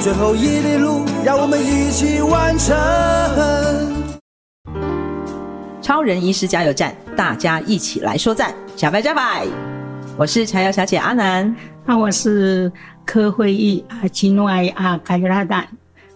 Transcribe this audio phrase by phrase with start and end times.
[0.00, 2.76] 最后一里路，让我们一起完成。
[5.82, 9.46] 超人医师加油站，大家一起来说赞，加白加白！
[10.16, 12.70] 我是柴油小姐阿南，那我是
[13.04, 15.66] 柯慧义啊，吉诺爱啊，卡尤拉丹。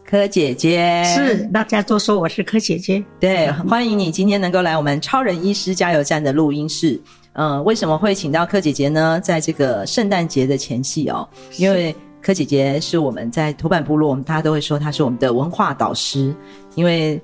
[0.06, 3.04] 柯姐姐是，大家都说我是柯姐姐。
[3.18, 7.00] 对，欢迎你今天能够来我们超人医师加油站的录音室。
[7.32, 9.20] 嗯，为什么会请到柯姐姐呢？
[9.22, 11.94] 在这个圣诞节的前夕哦，因为
[12.28, 16.36] 柯姐姐是我们在土版部落，我们大家都会说她是我们的文化导师，
[16.74, 17.18] 因为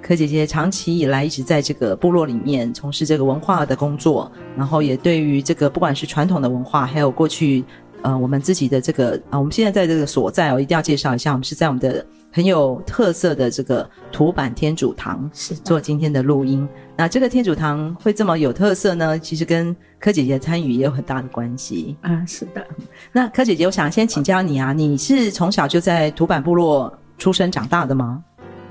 [0.00, 7.62] 柯姐姐长期以来一直在这个部落里面从事这个文化的工作，然后也对于这个不管是传统的文化，还有过去
[8.00, 12.02] 呃我们自己的这个啊，我们现在在这个所在我，一定要介绍一下，我们是在我们的。
[12.36, 16.68] 很有特色的这个土版天主堂是做今天的录音。
[16.94, 19.18] 那这个天主堂会这么有特色呢？
[19.18, 21.96] 其实跟柯姐姐参与也有很大的关系。
[22.02, 22.62] 啊，是的。
[23.10, 28.22] 那柯姐姐，我想先请教你啊，你是从小就在土版部落出生长大的吗？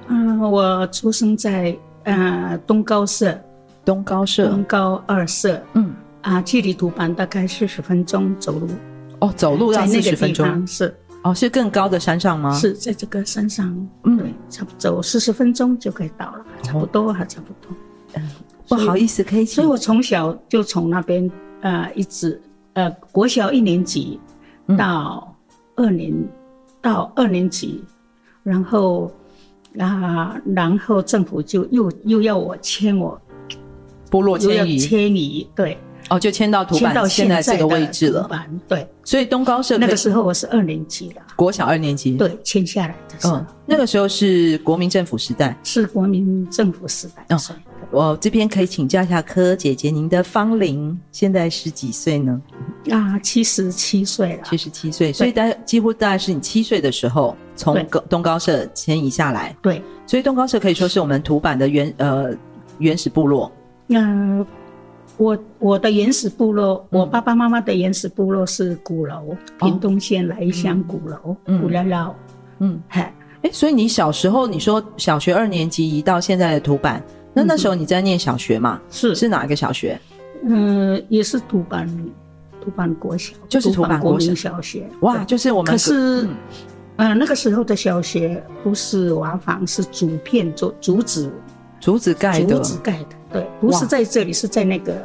[0.09, 3.35] 嗯，我出生在呃东高社，
[3.83, 5.59] 东高社，东高二社。
[5.73, 5.91] 嗯，
[6.21, 8.67] 啊，距离土版大概四十分钟走路。
[9.21, 10.95] 哦，走路要四十分钟是。
[11.25, 12.53] 哦，是更高的山上吗？
[12.53, 17.75] 是在这个山上，嗯，差不多走四十分钟就可以到了，差不多还差不多。
[18.13, 18.29] 嗯，
[18.67, 19.55] 不好意思，可以请。
[19.55, 21.29] 所以我从小就从那边
[21.61, 22.39] 呃一直
[22.73, 24.19] 呃国小一年级
[24.77, 25.35] 到
[25.75, 26.29] 二年、嗯、
[26.79, 27.83] 到二年级，
[28.43, 29.11] 然后
[29.79, 33.19] 啊然后政府就又又要我迁我
[34.11, 35.75] 部落迁移迁移对。
[36.09, 38.29] 哦，就迁到土坂现在这个位置了。
[38.67, 42.15] 对，所以东高社那个时候我是二年级了，国小二年级。
[42.15, 47.25] 对，迁下来的时候，那个时候是国民政府时代，是国民政府时代。
[47.29, 47.39] 嗯，
[47.89, 52.39] 我这边可以请教一下柯姐姐，您的芳龄现在是几岁呢？
[52.91, 59.55] 啊，七十七岁了，七十七岁，所以大概几乎大概是你七岁的时候从东高社迁移下来。
[59.61, 62.29] 对，所以东高社可以说是我们土版的原呃
[62.77, 63.51] 原始部落。
[63.87, 64.45] 嗯。
[65.17, 72.15] 我我的原始部落，嗯、我爸爸妈妈的原始部落是鼓楼，屏东县来乡鼓楼，鼓寮寮。
[72.59, 77.01] 嗯，嗨，哎，所以你小时候你说小学二年级移到现在的土板，
[77.33, 78.81] 那那时候你在念小学嘛？
[78.89, 79.15] 是。
[79.15, 79.99] 是哪一个小学？
[80.43, 81.87] 嗯，也是土板
[82.63, 84.85] 土板国小，就是土板国民小学。
[85.01, 86.29] 哇，就是我们可是，嗯、
[86.97, 91.31] 呃，那个时候的小学不是瓦房，是竹片做竹子，
[91.79, 93.14] 竹子盖的，竹子盖的。
[93.31, 94.95] 对，不是在这里，是在那个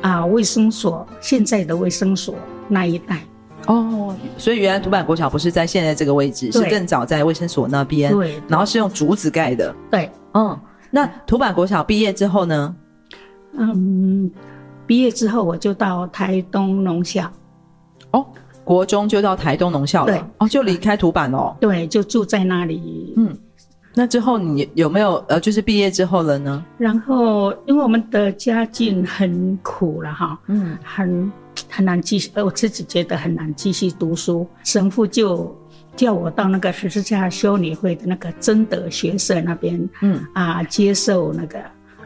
[0.00, 2.34] 啊卫生所，现在的卫生所
[2.68, 3.20] 那一带。
[3.66, 8.12] 哦，所以原来土板国小不是在现在这个位置，是更早在卫生所那边。
[8.12, 9.74] 对，然后是用竹子盖的。
[9.90, 10.56] 对，嗯，
[10.90, 12.76] 那土板国小毕业之后呢？
[13.58, 14.30] 嗯，
[14.86, 17.28] 毕业之后我就到台东农校。
[18.12, 18.24] 哦，
[18.62, 20.12] 国中就到台东农校了。
[20.12, 21.56] 对，哦，就离开土板哦。
[21.58, 23.14] 对，就住在那里。
[23.16, 23.36] 嗯。
[23.98, 26.62] 那之后你有没有呃，就是毕业之后了呢？
[26.76, 31.32] 然后因为我们的家境很苦了哈，嗯，很
[31.70, 34.46] 很难继续，呃，我自己觉得很难继续读书。
[34.62, 35.56] 神父就
[35.96, 41.58] 叫我到那个十字架修女会的那个真德学社那边，嗯啊，接受那个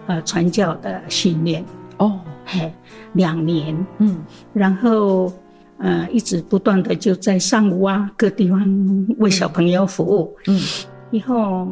[0.06, 1.64] 呃传教的训练。
[1.96, 2.72] 哦，嘿，
[3.14, 5.32] 两年，嗯，然后
[5.78, 10.60] 呃一直不断的就在上午啊各地方为小朋友服务，嗯。
[11.10, 11.66] 嗯以后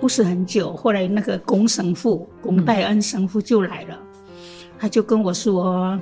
[0.00, 3.96] 不是很久，后来那个龚神父龚代恩神父就来了，
[4.28, 4.36] 嗯、
[4.78, 5.98] 他就跟我说：“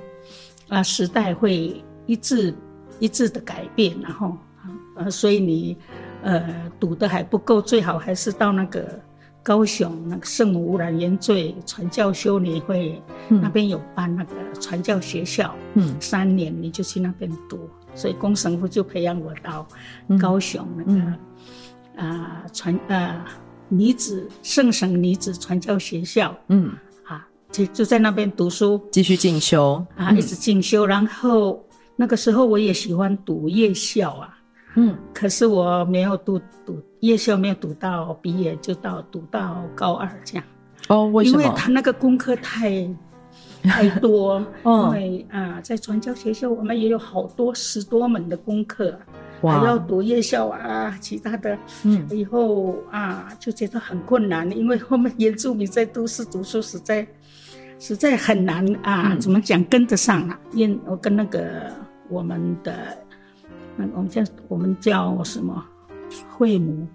[0.69, 2.55] 啊，时代会一致
[2.99, 4.37] 一致的改变，然后
[4.97, 5.77] 呃，所以你
[6.23, 8.99] 呃读的还不够，最好还是到那个
[9.43, 19.67] 高雄那个圣母无染原罪传教修女会、嗯、那边有办那个传教学校，嗯，三年你就去那边读，所以龚神父就培养我到
[20.19, 21.13] 高雄那个。
[21.97, 23.25] 嗯嗯”啊，传呃
[23.69, 26.73] 女子圣省女子传教学校，嗯，
[27.05, 29.85] 啊，就就在那边读书，继续进修。
[29.97, 30.87] 啊，一直进修。
[30.87, 31.65] 嗯、然后
[31.97, 34.39] 那个时候我也喜欢读夜校啊，
[34.77, 40.45] 嗯，可是我没有读读夜校，没有读到毕业，就到读到高二这样。
[40.89, 41.43] 哦，为什么？
[41.43, 42.89] 因为他那个功课太
[43.63, 48.99] 太多，因为啊，在传教学校我们也有好多十多门的功课，
[49.43, 57.07] 还要读夜校啊，其他的，嗯，以后啊就觉得很困难，因为我们原住民在都市读书实在
[57.79, 60.39] 实在很难啊，怎么讲跟得上啊？
[60.53, 61.73] 因我跟那个
[62.09, 62.97] 我们的，
[63.77, 65.65] 那我们叫我们叫什么
[66.31, 66.87] 会母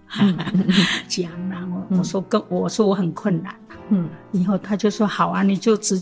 [1.07, 3.55] 讲，然后我说跟我说我很困难，
[3.89, 6.01] 嗯，以后他就说好啊，你就只。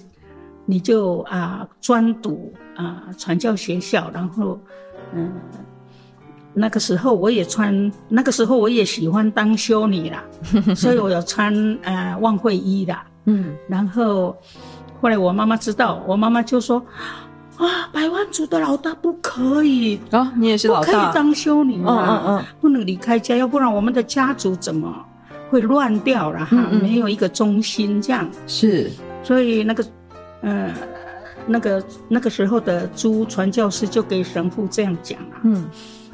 [0.67, 4.59] 你就啊专读啊传教学校，然后
[5.13, 5.31] 嗯，
[6.55, 10.23] 那个时候我也穿，那个时候我也喜欢当修女啦，
[10.75, 11.53] 所以我有穿
[11.83, 14.35] 呃万会衣的，嗯，然后
[15.01, 16.81] 后来我妈妈知道，我妈妈就说
[17.57, 25.05] 啊，百万族的老大不可以啊，你也是老大，不可以当修女啊，嗯嗯，不能离开家，要不然我们的家族怎么
[25.49, 26.55] 会乱掉了哈？
[26.81, 28.27] 没有一个中心这样。
[28.47, 28.89] 是，
[29.21, 29.85] 所以那个。
[30.41, 30.71] 呃，
[31.47, 35.65] 那个那个时候的朱传教士就给神父这样讲了，嗯，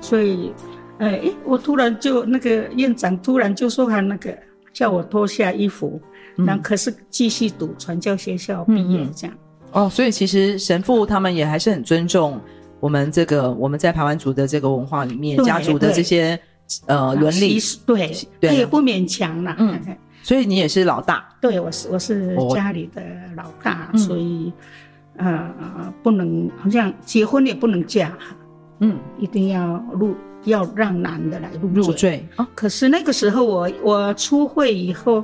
[0.02, 0.52] 所以，
[0.98, 4.38] 哎，我突然就那个院长突然就说他那个
[4.74, 6.02] 叫我脱下衣服，
[6.36, 9.38] 那、嗯、可是继续读传教学校毕业这样。
[9.72, 12.42] 哦，所以其实神父他们也还是很尊重
[12.82, 16.38] 我们这个我们在排湾族的这个文化里面家族的这些
[16.88, 19.80] 呃伦理，对，对，他也不勉强了，嗯。
[20.24, 23.02] 所以你也是老大，对，我是我是家里的
[23.36, 24.54] 老大，哦、所以，
[25.18, 25.52] 呃，
[26.04, 28.16] 不能好像结婚也不能嫁，
[28.82, 32.24] 嗯，一定要入要让男的来入入赘。
[32.36, 32.48] 啊。
[32.54, 35.24] 可是那个时候我我出会以后，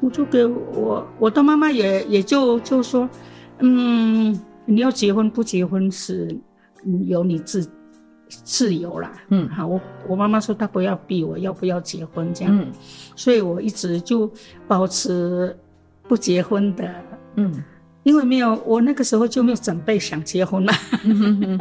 [0.00, 3.08] 我就给我我的妈妈也也就就说，
[3.58, 6.34] 嗯，你要结婚不结婚是
[7.06, 7.68] 由你自。
[8.44, 9.78] 自由啦，嗯，好，我
[10.08, 12.72] 我妈妈说她不要逼我，要不要结婚这样，嗯，
[13.14, 14.26] 所以我一直就
[14.66, 15.54] 保持
[16.08, 16.94] 不结婚的，
[17.36, 17.62] 嗯，
[18.02, 20.72] 因为没有我那个时候就没有准备想结婚了，
[21.04, 21.58] 嗯，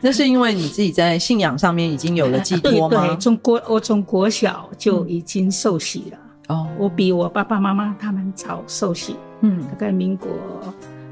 [0.00, 3.06] 那是因为你自己在信仰上面已经有了寄托吗？
[3.06, 6.18] 对对，从国我从国小就已经受洗了，
[6.54, 10.28] 哦，我比我爸爸妈妈他们早受洗，嗯，大概民国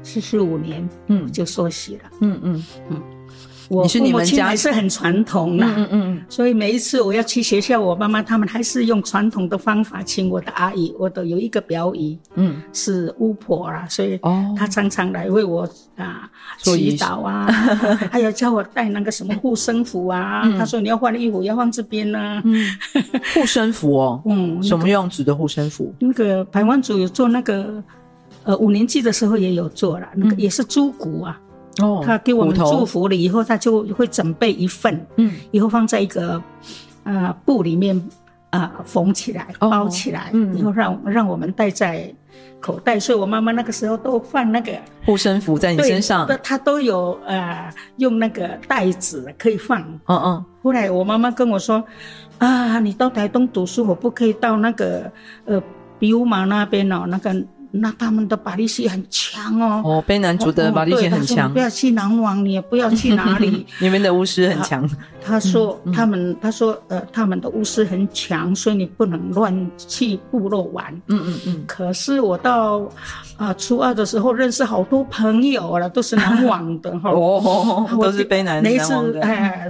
[0.03, 2.65] 四十五年，嗯，就受洗了，嗯嗯。
[2.89, 3.01] 嗯。
[3.69, 17.45] 我父母亲还是很传统的，嗯嗯，所以每一次我要去学校，我妈妈他们还是用传统的方法请我的阿姨，我都有一个表姨，嗯，是巫婆啦，所以哦，她常常来为我啊祈祷啊，
[18.11, 22.65] 还有叫我带那个什么护身符啊，她说你要换衣服要放这边呢，嗯，
[23.35, 25.93] 护身符哦， 嗯，什么样子的护身符？
[25.99, 27.83] 那个排湾族有做那个，
[28.45, 31.39] 呃，五年级的时候也有做了，那个也是猪骨啊。
[31.79, 36.41] 哦，他给我们祝福了以后，他就会准备一份，嗯，以后放在一个，
[37.03, 37.95] 呃，布里面，
[38.49, 42.13] 啊、呃，缝起来，包起来，嗯，以后让让我们带在
[42.59, 42.99] 口袋。
[42.99, 44.73] 所以我妈妈那个时候都放那个
[45.05, 49.81] 护身符在你身上，她都有呃用那个袋子可以放。
[50.07, 50.45] 嗯嗯。
[50.61, 51.83] 后来我妈妈跟我说，
[52.37, 55.11] 啊，你到台东读书，我不可以到那个
[55.45, 55.61] 呃
[55.97, 57.33] 比乌马那边哦，那个。
[57.71, 59.81] 那他们的法力气很强哦。
[59.83, 61.51] 哦，卑南族的法力系很强。
[61.53, 63.65] 不要去南王，你也不要去哪里。
[63.79, 64.89] 你们的巫师很强。
[65.23, 70.93] 他说他们，他说呃，他们的巫师很强，所以你不能乱去部落玩。
[71.07, 71.63] 嗯嗯嗯。
[71.67, 72.89] 可是我到
[73.37, 77.11] 啊初二的时候认识好多朋友了，都是南王的哈。
[77.13, 79.21] 哦，都是卑南南王的。
[79.21, 79.67] 哎。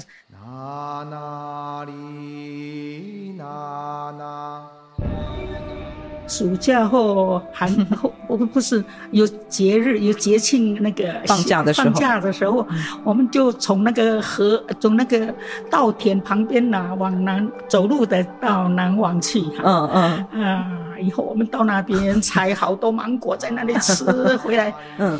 [6.29, 7.67] 暑假后寒
[7.97, 8.81] 后， 不不是
[9.11, 12.65] 有节日有节庆那个放假的时候，放假的时候，
[13.03, 15.33] 我们就从那个河从那个
[15.69, 19.41] 稻田旁边呐往南走路的到南往去。
[19.63, 19.89] 嗯
[20.31, 20.67] 嗯啊，
[21.01, 24.05] 以后我们到那边采好多芒果在那里吃
[24.37, 24.71] 回来。
[24.99, 25.19] 嗯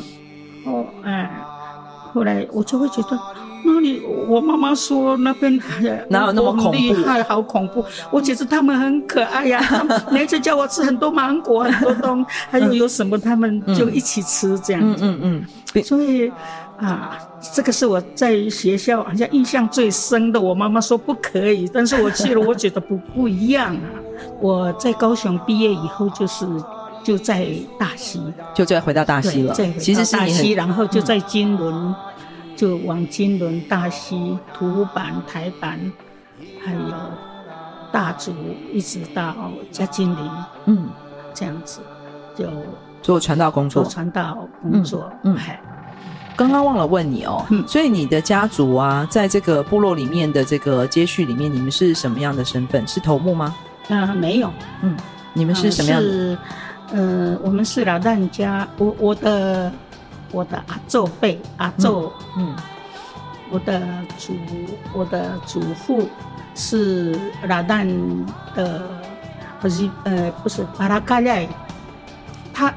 [0.64, 1.28] 哦哎，
[2.14, 3.18] 后来我就会觉得。
[3.64, 5.60] 那里，我妈妈说那边
[6.08, 6.72] 哪有那么恐怖？
[6.72, 7.84] 厉害，好恐怖！
[8.10, 15.04] 我觉得他们很可爱呀、 啊，每次叫我吃很多芒果，很多东西，还有有什么他们就一起吃这样子。
[15.04, 15.82] 嗯嗯，嗯，嗯。
[15.84, 16.30] 所以
[16.78, 17.18] 啊，
[17.54, 20.40] 这个是我在学校好像印象最深的。
[20.40, 23.88] 我妈妈说不可以，但是我去了，我觉得不不一样啊。
[24.40, 26.46] 我在高雄毕业以后，就是
[27.04, 27.46] 就在
[27.78, 28.20] 大溪，
[28.54, 29.54] 就再回到大溪了。
[29.54, 31.74] 对，其实是大溪，然后就在金仑。
[31.74, 31.94] 嗯
[32.60, 35.80] 就往金仑、大溪、土坂、台板，
[36.62, 36.94] 还有
[37.90, 38.34] 大竹，
[38.70, 39.34] 一直到
[39.70, 40.30] 嘉金陵，
[40.66, 40.90] 嗯，
[41.32, 41.80] 这样子
[42.36, 42.44] 就
[43.00, 43.82] 做传道工作。
[43.82, 45.34] 做传道工作，嗯，
[46.36, 52.86] 刚刚忘了问你哦，嗯，所以你的家族啊，在这个部落里面的这个接续里面，你们是什么样的身份？
[52.86, 53.56] 是头目吗？
[53.88, 54.52] 啊，没有，
[54.82, 54.94] 嗯，
[55.32, 56.06] 你们是什么样的？
[56.10, 56.38] 是，
[56.92, 59.72] 呃，我们是老旦家，我我的。
[60.32, 62.54] 我的阿祖辈阿祖，嗯，
[63.50, 63.82] 我的
[64.16, 64.34] 祖
[64.92, 66.08] 我的祖父
[66.54, 67.18] 是
[67.48, 67.86] 拉旦
[68.54, 68.82] 的，
[69.60, 71.48] 不是呃不是巴拉嘎赖，
[72.52, 72.72] 他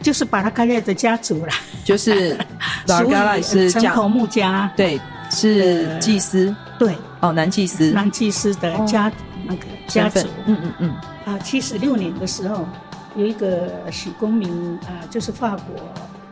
[0.00, 2.36] 就是巴拉嘎赖的家族啦，就是
[2.86, 5.00] 巴拉嘎赖是城头木家，对，
[5.30, 9.10] 是祭司，对，哦，男祭司，男祭司的家
[9.46, 12.66] 那个家族，嗯嗯嗯，啊，七十六年的时候。
[13.16, 15.76] 有一个许公明啊、呃，就是法国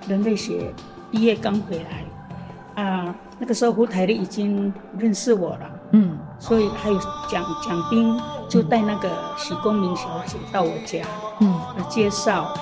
[0.08, 0.72] 人类学
[1.10, 8.18] 毕业刚回来啊、呃，那个时候胡台丽已经认识我了，嗯，所以还有蒋蒋斌
[8.48, 11.04] 就带那个许公明小姐到我家，
[11.40, 11.54] 嗯，
[11.88, 12.52] 介绍，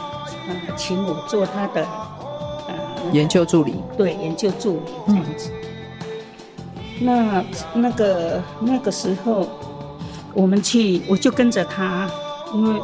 [0.48, 1.86] 呃，请我做他的
[2.68, 2.74] 呃
[3.12, 5.50] 研究助理，对，研究助理这样子。
[7.00, 7.44] 嗯、那
[7.74, 9.48] 那个那个时候
[10.34, 12.08] 我们去，我就跟着他，
[12.52, 12.80] 因为。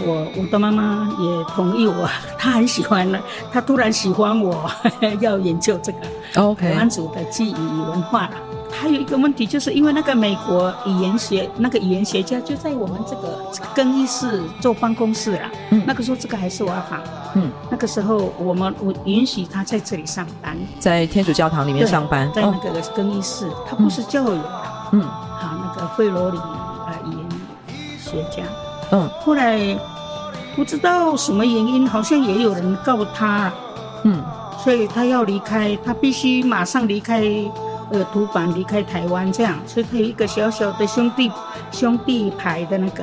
[0.00, 3.20] 我我的妈妈也同意我， 她很喜欢了，
[3.52, 4.70] 她突然喜欢我，
[5.20, 5.98] 要研究这个
[6.54, 8.30] 台湾族的记忆与文化了。
[8.70, 13.40] 还有一个问题，就是因为那个美国语言学那个语言学家就在我们这个
[13.74, 15.50] 更衣室做办公室了。
[15.70, 17.00] 嗯，那个时候这个还是瓦房。
[17.36, 24.38] 嗯，那个时候我们我允许他在这里上班，在天主教堂里面上班，在那个更衣室，他不是教友。
[24.92, 27.28] 嗯，好，那个费罗里啊语言
[27.98, 28.42] 学家。
[28.92, 29.58] 嗯，后来
[30.54, 33.52] 不知道什么原因，好像也有人告他，
[34.04, 34.22] 嗯，
[34.62, 37.20] 所以他要离开，他必须马上离开，
[37.90, 41.30] 呃，土坂离开台湾这样，所以他有一个小小的兄弟
[41.72, 43.02] 兄弟牌的那个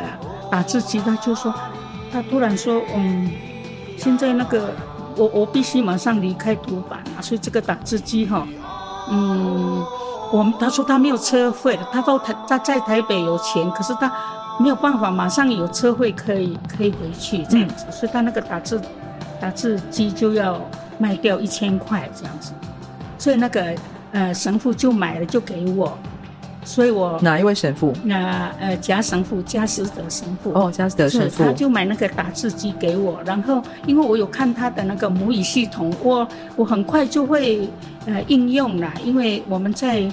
[0.50, 1.54] 打字机，他就说，
[2.12, 3.30] 他突然说，嗯，
[3.98, 4.74] 现在那个
[5.18, 8.48] 我我必须马上离开土坂啊，所以这个打字机哈，
[9.10, 9.84] 嗯，
[10.32, 14.10] 我们他说他没有车费，他到台他在台北有钱，可是他。
[14.60, 18.80] 没有办法，马上有车费可以可以回去这样子，嗯、所以他那个打字
[19.40, 20.62] 打字机就要
[21.00, 22.54] 卖掉一千块这样子，
[23.18, 23.76] 所以那个
[24.12, 25.98] 呃神父就买了就给我，
[26.64, 27.94] 所以我哪一位神父？
[28.04, 30.52] 那呃贾神父贾斯德神父。
[30.54, 37.68] 哦，贾斯德神父，他就买那个打字机给我，然后因为我有看他的那个母语系统，我我很快就会
[38.06, 40.10] 呃应用了，因为我们在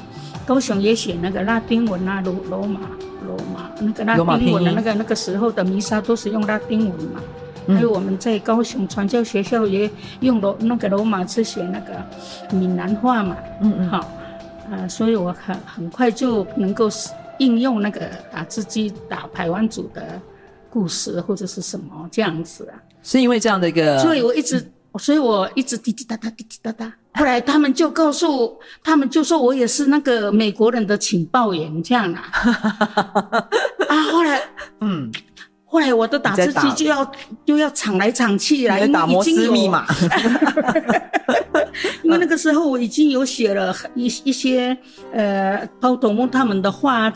[0.47, 2.80] 高雄也写那个拉丁文啊，罗罗马。
[3.26, 7.20] 罗马那个拉丁文的那个那个时候的弥撒都是用拉丁文嘛，
[7.66, 9.88] 嗯、还有我们在高雄传教学校也
[10.20, 12.02] 用罗那个罗马字写那个
[12.50, 16.88] 闽南话嘛，嗯嗯，好，啊、呃，所以我很很快就能够
[17.38, 18.00] 应用那个
[18.32, 20.20] 打字机打排湾组的
[20.70, 24.59] 故事或者是什么这样子啊，是因为这样的一个，所以我一直。
[24.59, 32.22] 嗯所以我一直滴滴答答滴滴答答，后来他们就告诉，他们就说我也是那个美国人的情报员这样啊，
[33.88, 34.40] 啊，后来
[34.80, 35.10] 嗯。
[35.72, 37.12] 后来我的打字机就要
[37.46, 39.86] 就要抢来抢去来，打摩斯密码。
[42.02, 44.76] 因为那个时候我已经有写了一一些
[45.12, 47.12] 呃包董梦他们的话。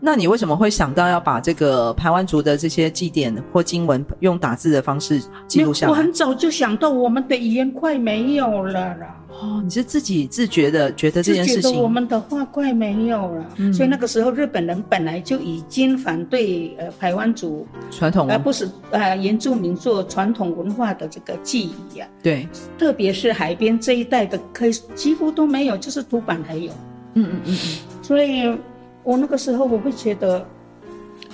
[0.00, 5.90] 那你为什么会想到要把这个台湾族的这些祭典或经文用打字的方式记录下来？
[5.90, 9.16] 我很早就想到我们的语言快没有了啦。
[9.30, 22.08] 哦，你是自己自觉的觉得这件事情，觉得我们的话快没有了，嗯、所以那个时候日本人本来就已经反对呃台湾族传统，而不是呃原住民做传统文化的这个记忆啊。
[22.22, 26.72] 对，特别是海边这一带的，可以几乎都没有，就是土版还有。
[27.14, 27.56] 嗯嗯嗯嗯。
[28.02, 28.56] 所以
[29.02, 30.46] 我那个时候我会觉得，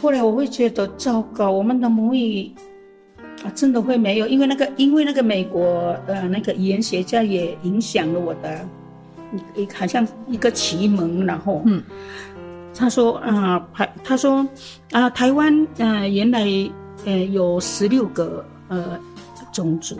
[0.00, 2.52] 后来我会觉得糟糕，我们的母语。
[3.44, 8.66] 啊，真的会没有，因为那个，因为那个美国呃那个语言学家也影响了我的，
[9.54, 11.82] 一好像一个启蒙，然后嗯，
[12.74, 14.38] 他说啊，台、呃、他说
[14.90, 16.46] 啊、呃，台湾呃原来
[17.04, 18.98] 呃有十六个呃
[19.56, 19.96] 种族、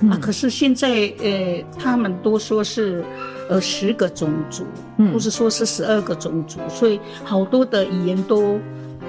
[0.00, 3.04] 嗯、啊，可是现在呃他们都说是
[3.50, 4.64] 呃十个种族，
[4.98, 8.58] 嗯，或是说是十二个种族，所以好多的语言都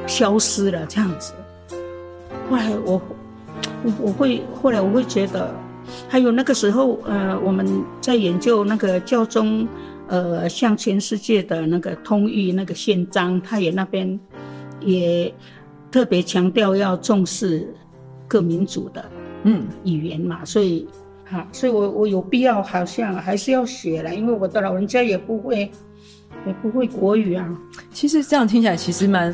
[0.05, 1.33] 消失了这样子。
[2.49, 3.01] 后来我。
[3.83, 5.53] 我我会后来我会觉得，
[6.09, 7.65] 还有那个时候，呃，我们
[8.01, 9.67] 在研究那个教宗，
[10.07, 14.19] 呃，向全世界的那个通諭那个宪章，他也那边
[14.81, 15.33] 也
[15.91, 17.67] 特别强调要重视
[18.27, 19.03] 各民族的
[19.47, 20.87] 嗯语言嘛，所以
[21.25, 25.71] 哈，所以我我有必要好像还是要学了，因为我的老人家也不会
[26.45, 27.47] 也不会国语啊。
[27.91, 29.33] 其实这样听起来其实蛮。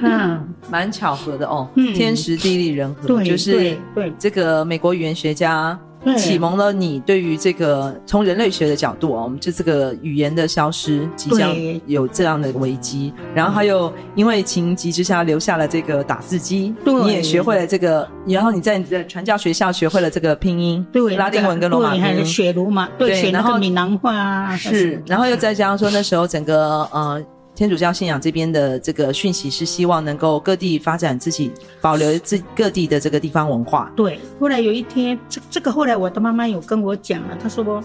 [0.00, 5.76] 嗯， 蛮巧合的哦，嗯、天时地利人和，对，就是对这个美国语言学家
[6.16, 11.54] 启蒙了你对于这个从人类学的角度啊，我们就这个语言的消失即将
[11.86, 27.22] 有这样的危机，然后还有因为情急之下留下了这个打字机，你也学会了这个，然后你在你的传教学校学会了这个拼音，对，拉丁文跟罗马拼音，对，学罗马，对，然后闽南话啊，是，然后又再加上说那时候整个呃。
[27.58, 31.50] 天主教信仰这边的这个讯息是希望能够各地发展自己，
[31.80, 33.90] 保留自各地的这个地方文化。
[33.96, 37.82] 对，后来有一天，这这个后来我的妈妈有跟我讲了，她说，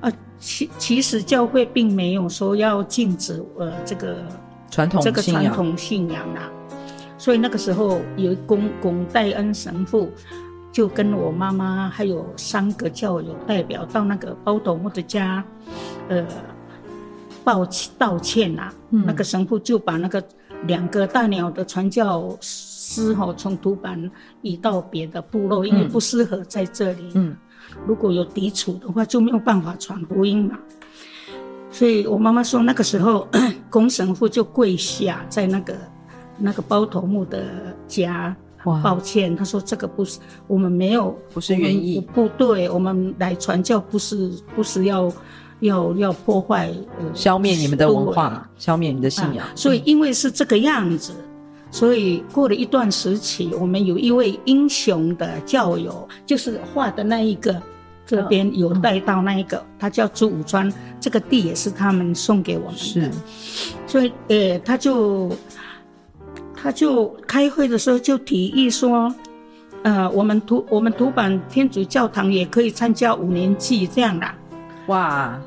[0.00, 4.18] 呃，其其实教会并没有说要禁止呃这个
[4.70, 6.48] 传统这个传统信仰啊，
[7.18, 10.08] 所以那个时候有龚龚代恩神父
[10.70, 15.42] 就跟我妈妈还有三个教友代表到那个包头目的家，
[16.08, 16.24] 呃。
[17.46, 20.20] 道歉道歉呐、啊，嗯、那个神父就把那个
[20.66, 24.10] 两个大鸟的传教师哈从土板
[24.42, 27.12] 移到别的部落，因为不适合在这里。
[27.14, 27.36] 嗯，
[27.86, 30.58] 如果有抵触的话，就没有办法传福音嘛。
[31.70, 33.28] 所以我妈妈说，那个时候
[33.70, 35.76] 龚神父就跪下在那个
[36.38, 37.44] 那个包头目的
[37.86, 38.36] 家，
[38.82, 45.12] 抱歉，哇他说这个不是我们没有，不是原意，不对，我们来传教不是不是要。
[45.60, 49.46] 要要破坏、呃，消灭你们的文化，消灭你的信仰。
[49.46, 51.24] 啊、所以因为是这个样子，嗯、
[51.70, 57.60] 所以过了一段时期，我们有一位英雄的教友，就是画的那一个，
[58.04, 62.78] 这边有带到那一个，嗯、他叫朱武川，这个地也是他们送给我们的。
[62.78, 63.10] 是，
[63.86, 65.32] 所以呃，他就
[66.54, 69.14] 他就开会的时候就提议说，
[69.82, 74.26] 呃，我们图我们图版天主教堂也可以参加五年祭这样的。
[74.86, 75.38] 哇，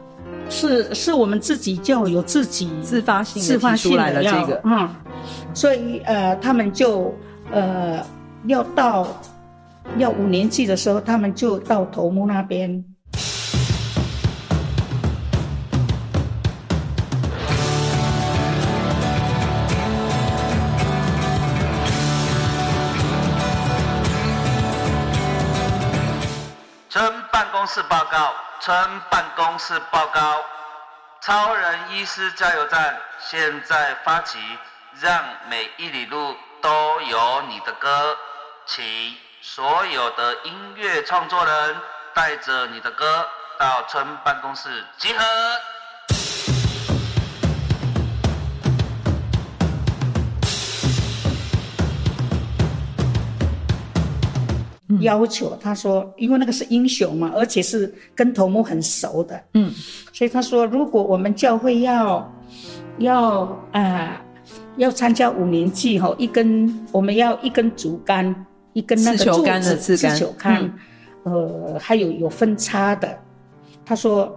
[0.49, 4.89] 是是我们自己就有自己自发性自发性的这个，嗯，
[5.53, 7.13] 所以呃，他们就
[7.51, 8.03] 呃
[8.47, 9.07] 要到
[9.97, 12.83] 要五年级的时候，他们就到头目那边。
[27.69, 28.33] 室报告。
[28.59, 30.43] 村办公室报告：
[31.21, 34.37] 超人医师加油站现在发起，
[34.99, 38.17] 让每一里路都有你的歌，
[38.65, 41.81] 请所有的音乐创作人
[42.13, 45.23] 带着你的歌到村办公室集合。
[55.01, 59.71] 要求他说，因为那个是英雄嘛，而且是跟头目很熟的，嗯，
[60.13, 62.31] 所以他说，如果我们教会要
[62.97, 64.21] 要啊、呃、
[64.77, 68.33] 要参加五年祭吼，一根我们要一根竹竿，
[68.73, 70.71] 一根那个柱子，刺球杆，
[71.23, 73.17] 呃，还有有分叉的。
[73.85, 74.31] 他说，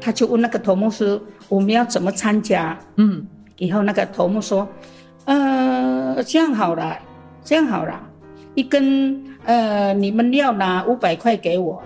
[0.00, 2.78] 他就问那个头目说，我们要怎么参加？
[2.96, 3.26] 嗯，
[3.58, 4.68] 以后那个头目说，
[5.24, 6.98] 呃，这样好了，
[7.44, 8.00] 这样好了，
[8.54, 9.22] 一根。
[9.44, 11.82] 呃，你们要拿五百块给我，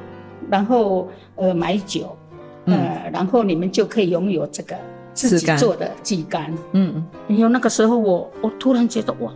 [0.51, 2.15] 然后呃买酒，
[2.67, 4.77] 呃，嗯、然后你们就可以拥有这个
[5.15, 6.53] 自己做的鸡肝。
[6.73, 9.33] 嗯，然后那个时候我我突然觉得哇，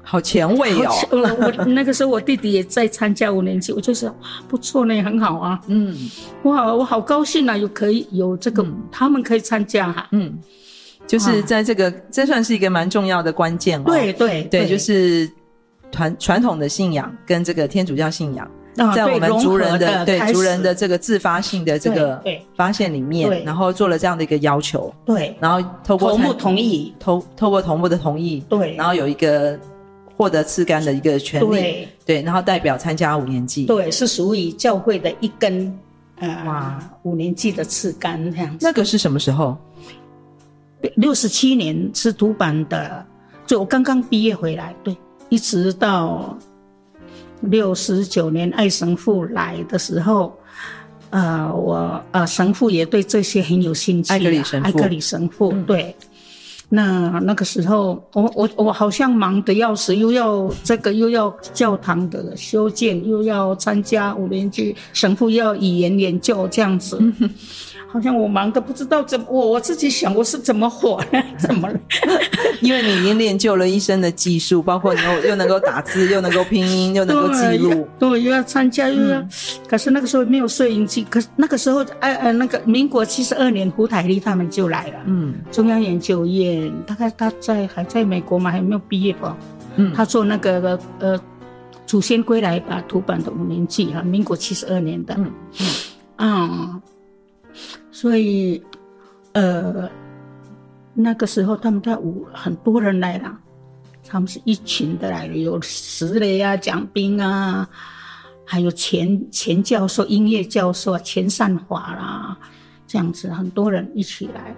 [0.00, 0.92] 好前卫哦！
[1.10, 5.60] 我那个时候我弟弟也在参加五年级，我就说哇不错呢，很好啊。
[5.66, 5.92] 嗯，
[6.44, 10.06] 哇，我好高兴啊，有可以有这个，嗯、他们可以参加哈。
[10.12, 10.38] 嗯，
[11.04, 13.86] 就是在这个，啊、这算是一个蛮重要的关键哦。
[13.86, 15.28] 对对对，就是。
[15.92, 18.50] 传传统的信仰跟这个天主教信仰，
[18.94, 22.20] 在我们族人的对族人的这个自发性的这个
[22.56, 29.58] 发现里面，然后做了这样的一个要求，对，然后透过头目同意，透透过头目的同意，对，然后有一个
[30.16, 35.78] 获得次干的一个权利，对，然后代表参加五年祭，对，是属于教会的一根
[36.16, 36.78] 呃哇。
[37.02, 38.64] 五年祭的次干这样子。
[38.64, 39.56] 那个是什么时候？
[40.96, 43.04] 六十七年是读版的，
[43.44, 44.96] 就我刚刚毕业回来，对。
[45.32, 46.36] 一直到
[47.40, 50.38] 六十九年爱神父来的时候，
[51.08, 54.12] 呃，我呃神父也对这些很有兴趣。
[54.12, 55.96] 艾格里神父，艾格里神父，嗯、对。
[56.68, 67.00] 那那个时候，我我我好像忙得要死，又要这个，又要教堂的修建，又要参加五年级神父要语言研究这样子。
[67.92, 71.78] 嗯好像我忙的不知道怎么，我我自己想我是怎么火的， 怎么了？
[72.62, 79.20] 因为你已经练就了一身的技术，包括你又又能够打字，又能够拼音，又能够记录，对，又要参加，又要。
[79.20, 79.28] 嗯、
[79.68, 89.36] 可是那个时候没有摄影机，可是那个时候，哎呃，那个民国七十二年，胡台丽他们就来了，嗯，中央研究院，大概他在还在美国嘛，还没有毕业吧，
[89.76, 91.20] 嗯，他做那个呃
[91.84, 95.68] 祖先归来吧土版的五年记哈，民国七十二年的，嗯嗯，
[96.18, 96.82] 嗯，
[97.92, 98.60] 所以
[99.32, 99.88] 呃
[100.94, 103.38] 那个时候他们在五很多人来了，
[104.08, 107.68] 他们是一群的来了，有石磊啊、蒋斌啊，
[108.44, 112.36] 还有钱钱教授、音乐教授啊、钱善华啦，
[112.86, 114.52] 这样子很多人一起来。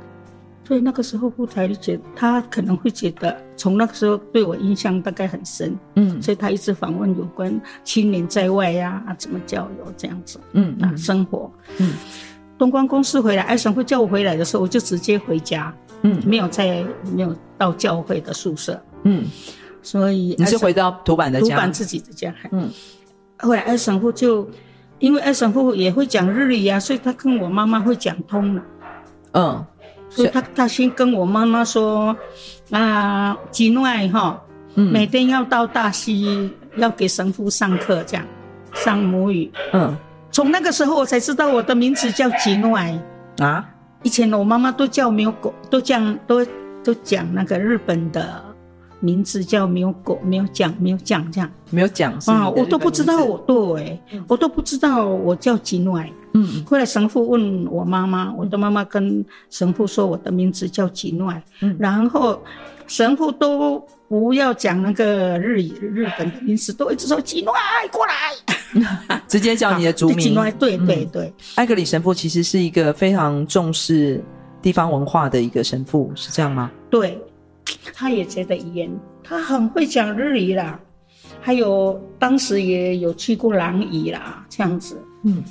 [0.66, 10.74] 所以那个时候，富台就觉得他可能会觉得，从那个时候对我印象大概很深，嗯，所以他一直访问有关青年在外呀、啊，怎么交流这样子，嗯。
[10.80, 11.92] 啊，生活，嗯，
[12.58, 19.24] 东光公司回来，艾神父叫我回来的时候，我就直接回家，嗯，没有在没有到教会的宿舍，嗯，
[19.82, 22.70] 所以你是回到土版的家，土版自己的家，嗯，
[23.38, 24.48] 后来爱神父就
[24.98, 28.62] 因为艾神父也会讲日语呀、啊，所以他跟我妈妈会讲通了，
[29.32, 29.66] 嗯。
[30.10, 32.16] 所以他他先跟我妈妈说，
[32.70, 34.40] 啊，吉诺爱哈，
[34.74, 38.24] 每天要到大溪要给神父上课，这样
[38.74, 39.50] 上母语。
[39.72, 39.96] 嗯，
[40.34, 43.00] 从那个时候我才知道我的名字叫吉诺爱
[43.38, 43.64] 啊。
[44.02, 46.44] 以前我妈妈都叫没有狗，都讲都
[46.82, 48.42] 都讲那个日本的。
[49.00, 56.02] 名字叫没有狗，没有讲，没有讲这样，没有讲啊，我都不知道我对，我都不知道我叫吉诺。
[56.32, 61.34] 嗯，后来神父问我妈妈，我的妈妈跟神父说我的名字叫吉诺。
[61.60, 62.42] 嗯，然后
[62.86, 67.52] 神父都不要讲那个日语日本的名词，都一直说吉诺
[67.90, 70.18] 过来， 直接叫你的族名。
[70.18, 71.32] 吉诺，对对对。
[71.56, 74.22] 艾格里神父其实是一个非常重视
[74.62, 76.70] 地方文化的一个神父，是这样吗？
[76.90, 77.20] 对。
[77.94, 80.78] 他也觉得语言，他很会讲日语啦，
[81.40, 85.00] 还有当时也有去过兰屿啦，这样子。
[85.22, 85.42] 嗯，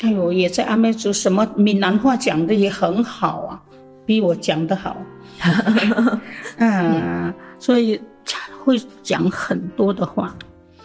[0.00, 3.60] 还有也在阿美族，什么闽南话讲的也很好啊，
[4.04, 4.96] 比我讲的好。
[6.58, 10.34] 嗯，所以才会讲很多的话。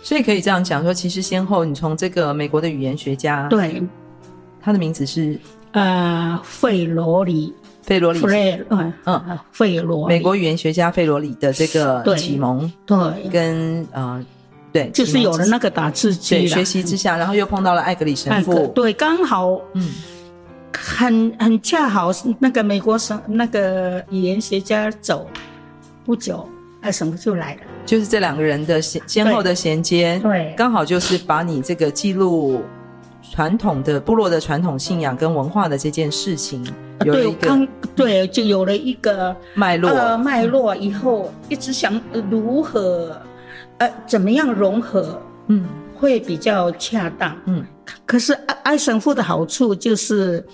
[0.03, 3.81] 所以可以这样讲说，其实先后你从这个美国的语言学家，对，
[4.61, 5.39] 他的名字是？
[5.71, 7.53] 呃费罗里。
[7.81, 8.19] 费罗里，
[8.69, 14.23] 嗯嗯，费罗，美国语言学家费罗里的这个启蒙，对，跟呃，
[14.71, 19.89] 对，就是有了那个打字机，学习之下，然后又碰到了艾格里神父，对，刚好，嗯，
[20.77, 25.27] 很很恰好是那个美国神那个语言学家走
[26.05, 26.47] 不久，
[26.81, 32.61] 艾神父就来了，就是这两个人的先先后的衔接，对，刚好就是把你这个记录
[33.31, 36.65] 传统的部落的传统信仰跟文化的这件事情。
[37.05, 39.89] 有对，刚对，就有了一个脉络。
[39.89, 43.19] 呃，脉络以后一直想如何，
[43.79, 45.65] 呃，怎么样融合，嗯，
[45.95, 47.65] 会比较恰当，嗯。
[48.05, 50.45] 可是爱爱神父的好处就是，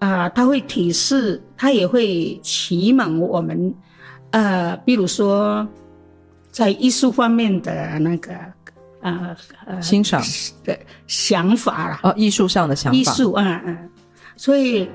[0.00, 3.72] 啊、呃，他会提示，他也会启蒙我们，
[4.30, 5.66] 呃，比如说
[6.50, 8.32] 在艺术方面的那个，
[9.00, 10.22] 呃呃，欣赏
[10.64, 12.00] 的想法啦。
[12.02, 12.98] 哦，艺术上的想法。
[12.98, 13.88] 艺术，啊嗯，
[14.36, 14.88] 所以。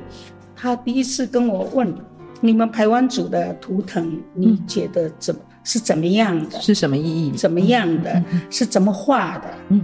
[0.57, 1.93] 他第一次跟我问
[2.39, 6.59] ：“你们台湾组的图腾，你觉得怎么、嗯、是怎么样的？
[6.61, 7.31] 是什么意义？
[7.33, 8.13] 怎么样的？
[8.31, 9.81] 嗯、是怎么画的？”嗯，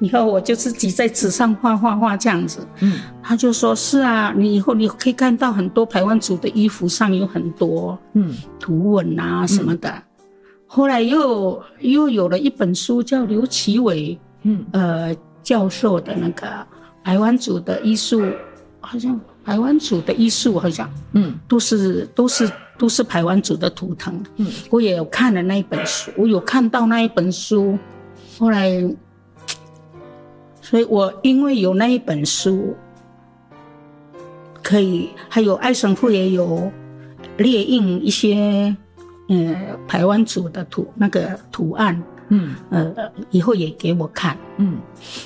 [0.00, 2.66] 以后我就自己在纸上画画画这样子。
[2.80, 9.88] 嗯，他就说：“是啊，你以后你可以看到很多排湾族的衣服上有很多嗯图文啊什么的。
[9.88, 10.02] 嗯”
[10.66, 16.46] 后来又又有了一本书，叫刘奇伟嗯呃教授的那个
[17.04, 18.22] 排湾族的艺术，
[18.80, 19.18] 好像。
[19.42, 27.76] 排湾族的艺术好像，嗯，都是都是都是排湾族的图腾，嗯，我也有看了那一本书，我有看到那一本书，
[28.38, 28.70] 后来，
[30.70, 32.76] 所以我因为有那一本书，
[34.62, 36.70] 可以还有爱神父也有
[37.36, 38.76] 列印一些，
[39.28, 39.56] 嗯，
[39.88, 42.94] 台湾族的图那个图案，嗯，呃，
[43.30, 44.78] 以后也给我看，嗯，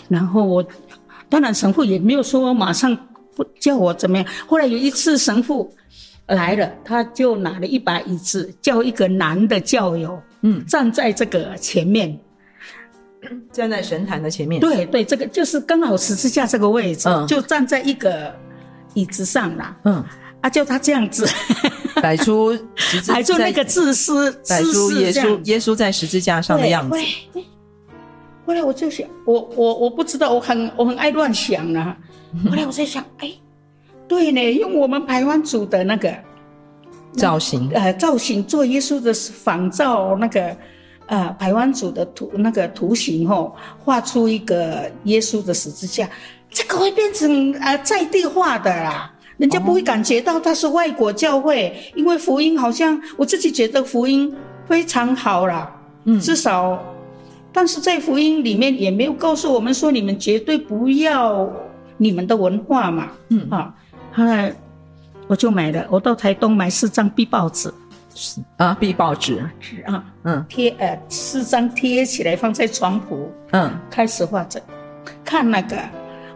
[0.08, 0.64] 然后我
[1.28, 2.96] 当然神父也没有说马上。
[3.36, 4.24] 不叫我怎么样？
[4.46, 5.68] 后来有一次神父
[6.28, 12.16] 来了，他就拿了一把椅子，叫一个男的教友，嗯，站在这个前面，
[13.52, 14.60] 站在神坛的前面。
[14.60, 18.34] 对对，这个就是刚好十字架这个位置，嗯，就站在一个
[18.94, 19.76] 椅子上啦。
[19.84, 20.04] 嗯，
[20.40, 21.26] 啊，叫他这样子
[22.02, 22.56] 摆出，
[23.08, 26.96] 摆出那个自私，摆出耶稣耶稣在十字架上的样子。
[28.46, 31.96] 后来我就想，我我我不知道，我很我很爱乱想啊。
[32.50, 33.32] 后来我在想，哎，
[34.06, 36.14] 对呢，用我们台湾组的那个
[37.16, 40.54] 造型，呃，造型做耶稣的仿造那个，
[41.06, 46.08] 呃，排湾组的图那个图形后，画出一个耶稣的十字架，
[46.50, 54.34] 这个会变成呃在地化的啦，人家不会感觉到它是外国教会，哦、因为福音好像我自己觉得福音
[54.66, 55.70] 非常好啦，
[56.04, 56.82] 嗯，至少
[57.52, 61.48] 但是在福音里面也没有告诉我们说，你们绝对不要
[61.98, 63.08] 你们的文化嘛。
[63.28, 63.46] 嗯。
[63.50, 63.72] 啊，
[64.12, 64.52] 后来
[65.28, 67.74] 我就买了，我到台东买四张壁报纸，是
[68.56, 74.60] 啊，壁报纸是啊，嗯，贴呃四张贴起来放在床铺，嗯，开始画着，
[75.24, 75.76] 看那个，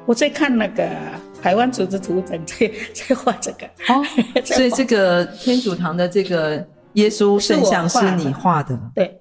[0.04, 0.88] 我在看那个
[1.40, 3.66] 台湾组的图腾，在在画这个。
[3.88, 4.04] 哦，
[4.44, 8.78] 所以这个天主堂的这个耶稣圣像是你画的？
[8.94, 9.20] 对。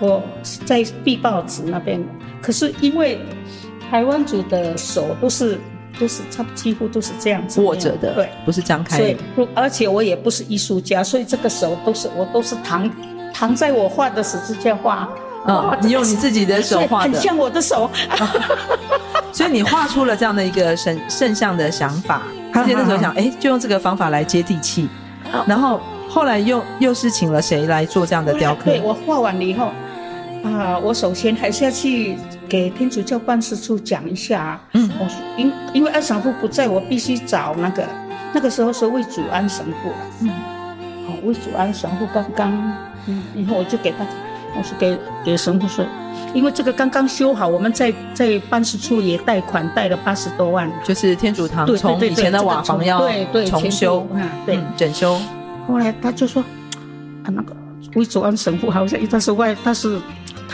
[0.00, 0.22] 我
[0.66, 2.02] 在壁报纸那边，
[2.42, 3.18] 可是因为
[3.90, 5.58] 台湾族的手都是
[5.98, 9.16] 都是差不多几乎都是这样子握着的，对，不是张开的。
[9.34, 12.90] 所以，而且我也不是艺术家，所以这个手都是我都是躺
[13.32, 15.08] 躺在我画的十字架画。
[15.46, 17.90] 啊，你用你自己的手画的，很像我的手。
[19.30, 22.22] 所以你画出了这样的一个圣圣像的想法。
[22.54, 24.88] 而且那时候想，哎，就用这个方法来接地气。
[25.46, 28.66] 然后后来又又是请了谁来做这样的雕刻？
[28.66, 29.70] 对，我画完了以后。
[30.44, 32.16] 啊，我首先还是要去
[32.54, 34.60] 给天主教办事处讲一下。
[34.74, 37.84] 嗯，我因因为二神父不在，我必须找那个
[38.32, 39.90] 那个时候是魏祖安神父。
[40.20, 40.28] 嗯，
[41.04, 42.52] 好，魏祖安神父刚刚，
[43.08, 44.06] 嗯，然后我就给他，
[44.56, 45.84] 我是给给神父说，
[46.32, 54.06] 因为这个刚刚修好，我们在在办事处也贷款贷了八十多万，就是天主堂从以前的瓦房要对对重修，
[54.46, 55.20] 对整修。
[55.66, 56.40] 后来他就说，
[57.24, 57.56] 啊，那个
[57.96, 60.00] 魏祖安神父好像他是外，他是。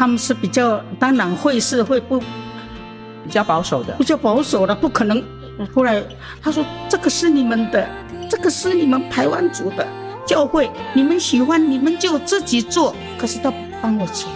[0.00, 5.22] 他们是比较，当然会是会不比较保守的，比较保守的，不可能。
[5.74, 6.02] 后来
[6.40, 7.86] 他说：“这个是你们的，
[8.26, 9.86] 这个是你们台湾族的
[10.24, 12.96] 教会，你们喜欢你们就自己做。
[13.18, 14.32] 可是他不帮我钱，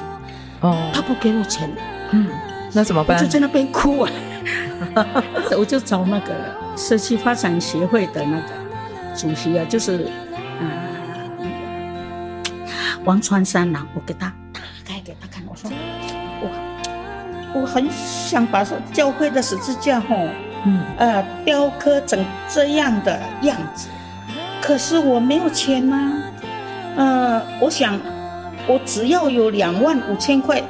[0.60, 1.74] 哦，他不给我钱，
[2.10, 2.28] 嗯，
[2.74, 3.16] 那怎么办？
[3.16, 4.10] 我就在那边哭啊，
[5.56, 6.34] 我就找那个
[6.76, 8.48] 社区发展协会的那个
[9.16, 10.04] 主席啊，就是
[10.60, 10.68] 啊、
[11.40, 11.48] 呃，
[13.06, 14.30] 王川山呐，我给他。”
[17.54, 20.16] 我我很想把教会的十字架吼，
[20.66, 20.80] 嗯。
[20.98, 23.88] 呃雕刻成这样的样子，
[24.60, 25.96] 可是我没有钱呐、
[26.96, 27.98] 啊，呃，我想
[28.66, 30.62] 我只要有两万五千块，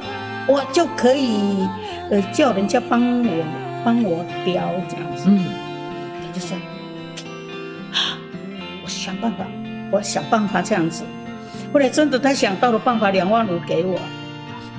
[0.47, 1.67] 我就可以
[2.09, 3.45] 呃叫人家帮我
[3.83, 5.45] 帮我雕这样子，嗯，
[6.21, 6.55] 他就说
[7.93, 8.17] 啊，
[8.83, 9.45] 我想办法，
[9.91, 11.03] 我想办法这样子。
[11.73, 13.99] 后来真的，他想到了办法，两万五给我，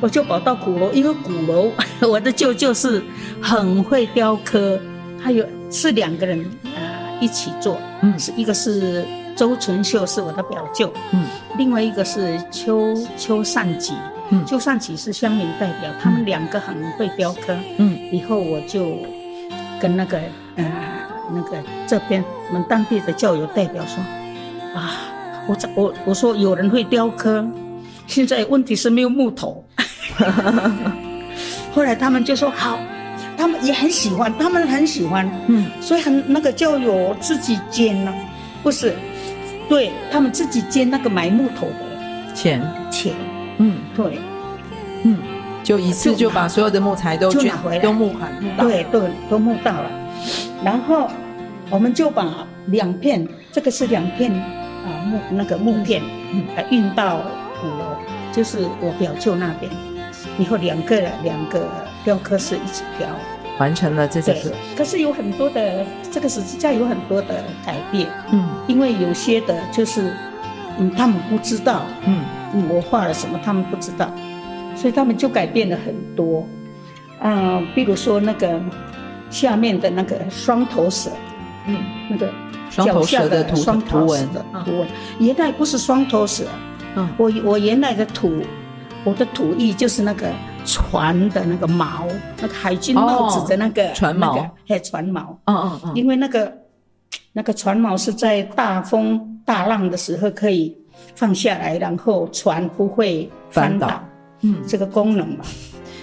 [0.01, 1.73] 我就跑到鼓楼，因为鼓楼
[2.09, 3.03] 我的舅舅是
[3.41, 4.79] 很会雕刻，
[5.19, 9.05] 还有是两个人啊、呃、一起做，嗯，是一个是
[9.35, 11.25] 周纯秀是我的表舅，嗯，
[11.57, 13.95] 另外一个是邱邱善吉，
[14.31, 18.99] 嗯，邱善吉是乡民代表，他们两个很会雕刻，嗯，以后我就
[19.81, 20.19] 跟那个
[20.57, 20.65] 呃
[21.33, 21.57] 那个
[21.87, 24.03] 这边我们当地的教友代表说，
[24.75, 25.13] 啊。
[25.49, 27.47] 我我我说有人会雕刻，
[28.09, 29.65] 现在问题是没有木头。
[31.73, 32.79] 后来他们就说好，
[33.37, 38.15] 他们也很喜欢，他们很喜欢，嗯，所以很那个就有自己捐了，
[38.63, 38.95] 不是，
[39.69, 42.63] 对他们自己捐那个埋木头的钱。
[42.91, 43.13] 钱，
[43.59, 44.19] 嗯，对，
[45.05, 45.19] 嗯，
[45.63, 49.91] 就一次就把所有的木材都捐回来，都募款，对对，都募到了，
[50.65, 51.09] 然后
[51.69, 54.33] 我们就把两片，这个是两片。
[54.87, 56.01] 啊木那个木片，
[56.55, 57.17] 呃运到
[57.61, 57.97] 鼓楼，
[58.33, 59.69] 就是我表舅那边，
[60.39, 61.69] 以后两个两个
[62.05, 63.09] 雕刻师一起雕，
[63.59, 64.35] 完成了这个。
[64.77, 70.13] 可是有很多的这个十字架有很多的改变，嗯，因为有些的就是，
[70.79, 72.23] 嗯，他们不知道，嗯，
[72.55, 74.11] 嗯我画了什么他们不知道，
[74.75, 76.47] 所以他们就改变了很多，
[77.21, 78.61] 嗯、呃，比如说那个
[79.31, 81.11] 下面的那个双头蛇，
[81.67, 82.29] 嗯，那个。
[82.69, 86.45] 双头蛇的图双头蛇的图文，原来不是双头蛇。
[86.97, 88.43] 嗯，我我原来的土，
[89.07, 90.29] 我的土意就是那个
[90.65, 92.05] 船的那个锚，
[92.41, 95.29] 那个海军帽子的那个船锚，哎，船锚。
[95.45, 95.93] 嗯嗯嗯。
[95.95, 96.53] 因为那个
[97.33, 100.77] 那个船锚是在大风大浪的时候可以
[101.15, 104.03] 放下来，然后船不会翻倒。
[104.41, 105.45] 嗯，这个功能嘛。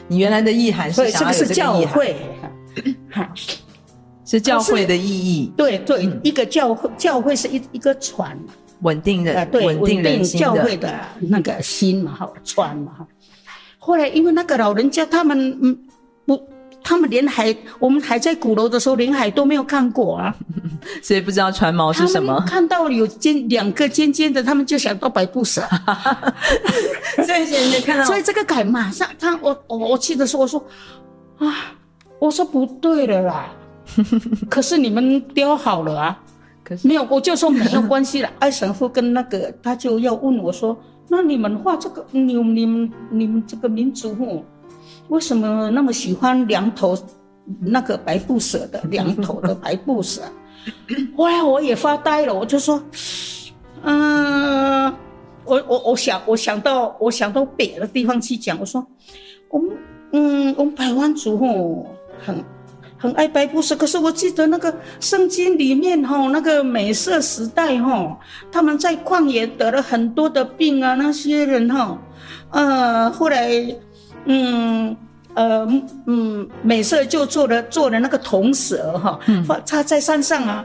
[0.08, 2.02] 你原来的意涵是想要有这个意涵。
[3.12, 3.30] 哈。
[4.26, 8.40] 是教会的意义，对对，一个教会，教会是一一个船，
[8.84, 10.94] 稳定的，对，稳定教会的
[11.30, 13.08] 那个心嘛，哈，船嘛，哈。
[13.80, 15.78] 后来因为那个老人家他们嗯
[16.26, 16.42] 不，
[16.84, 20.34] 他们连海，我们还在鼓楼的时候，连海都没有看过啊，
[21.02, 22.42] 所以不知道船锚是什么。
[22.48, 25.62] 看到有尖两个尖尖的，他们就想到百步蛇。
[27.26, 30.64] 所以现在看到，所以这个改马上他我我我记得说我说
[31.40, 31.74] 啊，
[32.20, 33.50] 我说不对了啦。
[34.50, 36.20] 可是你们雕好了啊，
[36.64, 38.30] 可是没有，我就说没有关系了。
[38.40, 40.78] 艾 神父跟那个他就要问我说
[41.10, 44.42] ：“那你们画这个，你你们你们这个民族哦，
[45.10, 46.98] 为什么那么喜欢两头
[47.60, 50.22] 那个白布蛇的两头的白布蛇？”
[51.18, 52.82] 后来我也发呆了，我就说
[53.84, 54.96] ：“嗯、呃，
[55.44, 58.86] 我我我想我想到我想到别的地方去讲，我说
[59.50, 59.72] 我们
[60.14, 61.86] 嗯我们排湾族哦
[62.26, 62.42] 很。”
[63.04, 68.18] 很爱白布色，可是我记得那个圣经里面哈，那个美色时代哈，
[68.50, 71.98] 他们在旷野得了很多的病啊，那些人哈，
[72.50, 73.50] 呃，后来，
[74.24, 74.96] 嗯，
[75.34, 75.68] 呃，
[76.08, 80.64] 嗯，美色就做了做了那个铜蛇哈，放插在山上啊，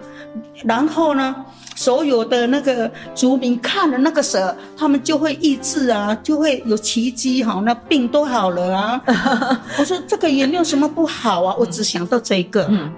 [0.62, 1.34] 然后呢。
[1.78, 9.00] 所有的那个族民看了那个蛇，他们就会医治啊，就会有奇迹哈，那病都好了啊。
[9.78, 12.92] 我说这个也没有什么不好啊，我只想到这个，嗯，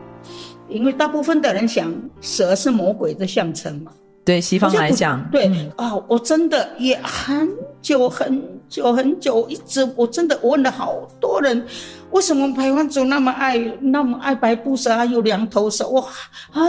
[0.70, 3.92] 因为大部分的人想蛇是魔鬼的象征嘛。
[4.24, 5.44] 对西方来讲，对
[5.76, 7.50] 啊、哦，我真的也很
[7.82, 11.66] 久很久很久一直，我真的问了好多人。
[12.12, 15.86] 为什么台湾族那么爱那么爱白布蛇，还有两头蛇？
[15.88, 16.02] 哇
[16.50, 16.62] 很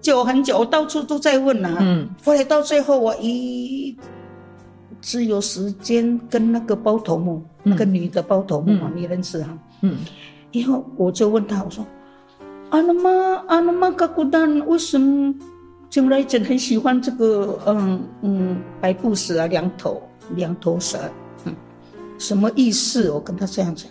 [0.00, 1.76] 久很久，我到处都在问啊。
[1.80, 3.96] 嗯，后来到最后，我一
[5.00, 9.58] 只有时间跟那个包头目，嗯、那个女的包头目嘛，嗯、你认识哈？
[9.82, 9.98] 嗯，
[10.52, 11.84] 以后我就问他，我说
[12.70, 13.10] ：“阿那玛
[13.46, 15.34] 阿那玛噶古丹，为什么
[15.88, 20.02] 将来真很喜欢这个嗯嗯白布蛇啊，两头
[20.34, 20.98] 两头蛇？
[21.44, 21.54] 嗯，
[22.18, 23.90] 什么意思？”我跟他这样讲。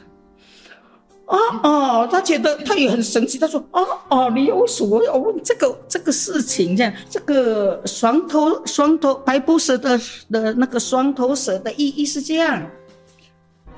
[1.29, 3.37] 啊哦，他觉得他也很神奇。
[3.37, 6.75] 他说：“啊哦，你为什么要问这个这个事情？
[6.75, 9.95] 这样，这个双头双头白布蛇的
[10.31, 12.65] 的那个双头蛇的意义是这样。”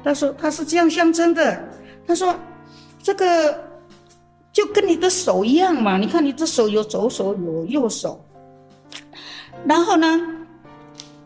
[0.02, 1.70] 他说：“他是这样象征的。”
[2.08, 2.34] 他说
[3.04, 3.54] ：“这个
[4.54, 8.24] 就跟你的手一样嘛，你看你的手有左手有右手，
[9.66, 10.22] 然后呢，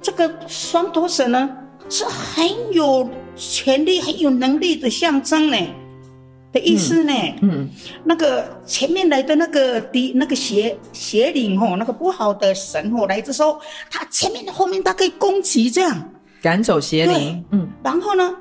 [0.02, 1.56] 这个双头蛇呢
[1.88, 5.58] 是很有权力、很有能力的象征呢。”
[6.56, 7.12] 的意思呢？
[7.42, 7.70] 嗯，嗯，
[8.06, 13.60] 那个前面来的那个敌那个邪邪灵吼，那个不好的神吼来的时候，
[13.92, 17.44] 他前面后面他可以攻击这样赶走邪灵。
[17.52, 18.34] 嗯，然后呢，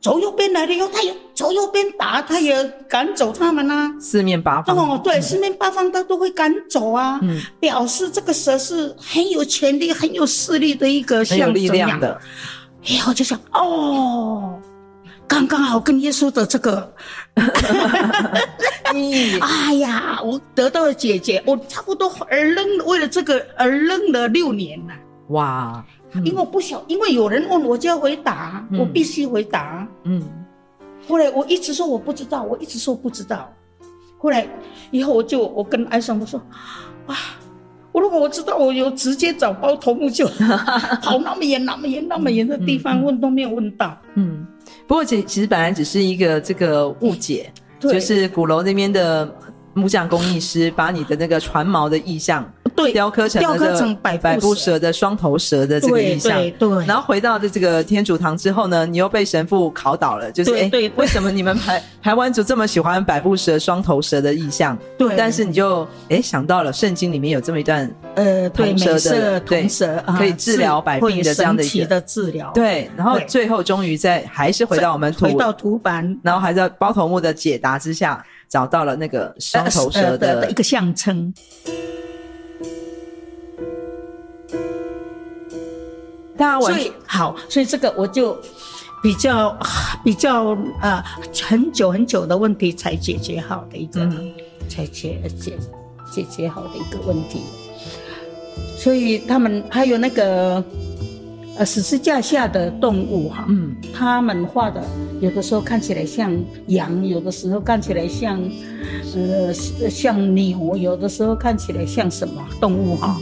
[0.00, 3.94] 左右边来了以后，他也左右边打，他也赶走他们啊。
[4.00, 7.20] 四面八方哦，对，嗯、四面八方他都会赶走啊。
[7.22, 11.46] 嗯，表示这个蛇是很有权力、很有势力的一个象征。
[11.48, 12.18] 很有力量的。
[12.88, 14.58] 哎，我就想哦。
[15.28, 16.92] 刚刚好跟耶稣的这个，
[19.40, 24.94] 哎呀，我得到了姐姐，我差不多而扔，为了这个而扔了六年了。
[25.28, 25.84] 哇！
[26.24, 29.88] 因为我不晓，因为有人问我就要回答，嗯、我必须回答。
[30.04, 30.22] 嗯。
[31.08, 33.50] 后来我一直说我不知道，我一直说不知道。
[34.18, 34.46] 后来
[34.90, 36.38] 以后我就我跟艾尚我说，
[37.06, 37.16] 啊，
[37.92, 40.28] 我如果我知道，我有直接找包头目就
[41.00, 43.96] 跑那么远那么远那么远的地方问都没有问到。
[44.16, 44.46] 嗯。
[44.92, 47.50] 不过，其其实本来只是一个这个误解，
[47.80, 49.26] 就是鼓楼那边的
[49.72, 64.76] 木匠工艺师把你的那个船锚的意象，对，雕刻成雕刻成百百步蛇的双头蛇的这个意象，对，对，对，然后回到的这个天主堂之后呢，你又被神父考倒了，就是哎，为什么你们排 台湾族这么喜欢百步蛇、双头蛇的意象？
[64.98, 81.32] 对，但是你就哎想到了圣经里面有这么一段呃，铜蛇的铜蛇可以治疗百病的这样的一个治疗，对，然后最后终于在还是回到我们土回到土板，然后还在包头木的解答之下找到了那个双头蛇的一个象征。
[86.60, 88.36] 所以好，所以这个我就
[89.02, 89.56] 比较
[90.04, 91.02] 比较呃
[91.42, 94.32] 很久很久的问题才解决好的一个，嗯、
[94.68, 95.58] 才解解
[96.12, 97.40] 解决好的一个问题。
[98.76, 100.64] 所以他们还有那个
[101.56, 104.84] 呃十字架下的动物哈，嗯，他们画的
[105.20, 106.32] 有的时候看起来像
[106.68, 108.40] 羊，有的时候看起来像
[109.14, 109.52] 呃
[109.90, 113.16] 像牛，有的时候看起来像什么动物哈。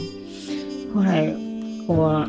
[0.93, 1.33] 后来
[1.87, 2.27] 我。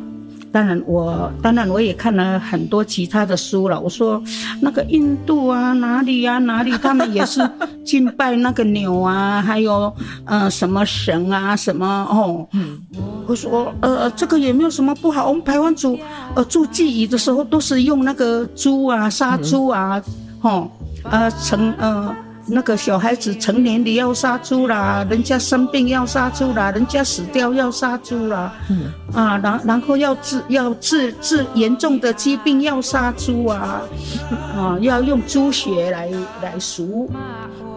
[0.52, 3.80] 当然我，我当然我也看了很多其他的书了。
[3.80, 4.22] 我说，
[4.60, 7.40] 那个印度啊，哪里啊，哪里，他们也是
[7.84, 9.92] 敬拜那个牛啊， 还有
[10.26, 12.46] 呃什么神啊，什么哦。
[12.52, 12.78] 嗯。
[13.26, 15.28] 我说，呃，这个也没有什么不好。
[15.28, 15.98] 我们台湾族，
[16.34, 20.02] 呃，做祭仪的时候都是用那个猪啊，杀猪啊，
[20.42, 20.68] 哦，
[21.04, 22.14] 呃，成呃。
[22.46, 28.92] 那个小孩子成年你要杀猪啦，人家生病要杀猪啦，人家死掉要杀猪啦，嗯。
[29.14, 33.82] 啊，然然后要治要治治严重的疾病要杀猪啊，
[34.56, 36.10] 啊，要用猪血来
[36.42, 37.10] 来赎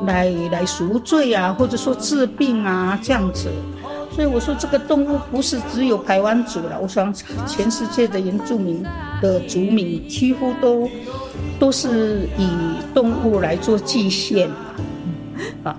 [0.05, 3.49] 来来赎罪啊，或者说治病啊这样子，
[4.15, 7.13] 所以我说这个动物不是只有台湾族了，我想
[7.45, 8.81] 全世界的原住民
[9.21, 10.89] 的族民几乎都
[11.59, 12.47] 都是以
[12.93, 14.49] 动物来做祭献
[15.63, 15.77] 啊。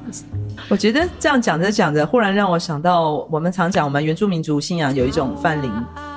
[0.68, 5.72] 我觉得这样讲着讲着，忽然让我想到，我们常讲我们原住民族信仰有一种泛灵，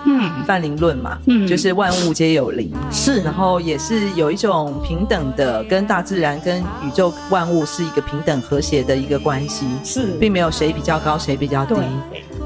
[0.06, 11.76] 嗯，泛灵论嘛，嗯，就是万物皆有灵，是，然后也是有一种平等的，跟大自然、跟宇宙万物是一个平等和谐的一个关系，是，并没有谁比较高，谁比较低。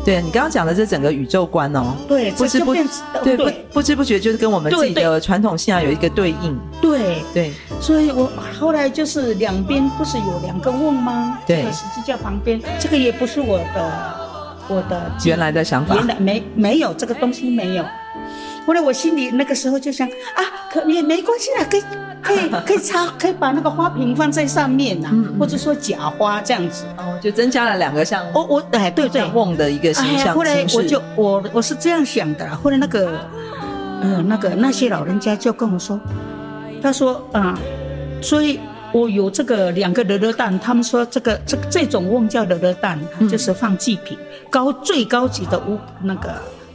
[0.06, 2.74] 对，你刚刚讲的这整个宇宙观哦，对，不知不
[3.24, 6.60] 对不不知不觉就是跟我们自己的传统信仰有一个对应。
[6.82, 7.24] 对。
[7.34, 7.51] 对，
[7.82, 8.30] 所以我
[8.60, 11.39] 后来就是两边不是有两个瓮吗？
[11.47, 14.16] 对，十字架旁边，这个也不是我的
[14.68, 17.84] 我的原来的想法，原来没没有这个东西没有。
[18.66, 20.41] 后来我心里那个时候就想啊，
[20.72, 21.84] 可也没关系啦，可以
[22.24, 25.39] 可以可以插，可以把那个花瓶放在上面呐、啊，嗯嗯。
[25.39, 29.24] 或者说假花这样子，哦，就增加了两个像我我哎对对。
[29.34, 30.34] 瓮的一个形象。
[30.34, 33.19] 后来我就我我是这样想的，后来那个
[34.01, 35.99] 嗯、呃、那个那些老人家就跟我说，
[36.82, 38.59] 他说啊、呃，所以
[38.93, 42.97] 我有这个两个乐乐蛋，他们说这个这这种瓮叫乐乐蛋，
[43.30, 46.32] 就是放祭品，嗯、高最高级的屋那个。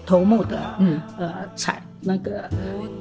[0.07, 2.49] 头目的，嗯，呃，彩那个，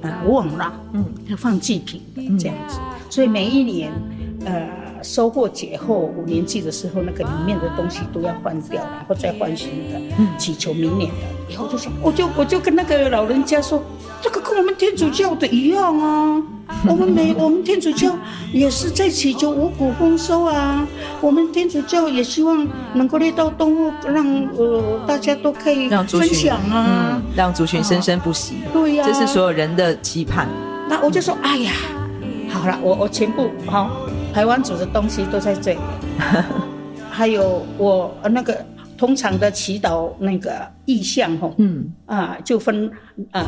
[0.02, 3.92] 呃，瓮了，嗯，要放祭品的这样子，嗯、所以每一年，
[4.46, 4.70] 呃，
[5.04, 11.16] 收获节后五年祭的时候，那个里面的东西都要换掉，然后再换新的，嗯，祈求明年的。
[11.50, 13.82] 以后就想，我就我就跟那个老人家说，
[14.22, 16.44] 这个跟我们天主教的一样啊。
[16.86, 18.14] 我们没，我们天主教
[18.52, 20.86] 也是在祈求五谷丰收啊。
[21.22, 24.26] 我们天主教也希望能够猎到动物，让
[24.58, 28.56] 呃大家都可以分享啊，嗯、让族群生生不息。
[28.66, 30.46] 啊对呀、啊，这是所有人的期盼。
[30.90, 31.72] 那我就说，哎呀，
[32.50, 33.90] 好了，我我全部好
[34.38, 35.80] 排湾煮的东西都在这里，
[37.10, 38.64] 还有我那个
[38.96, 41.92] 通常的祈祷那个意象吼，嗯。
[42.06, 42.88] 啊，就分
[43.32, 43.44] 啊。